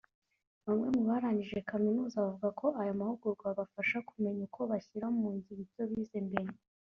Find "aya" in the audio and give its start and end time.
2.81-2.99